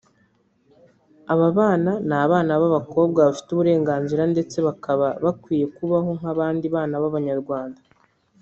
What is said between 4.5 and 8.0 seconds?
baba bakwiye kubaho nk’abandi bana b’Abanyarwanda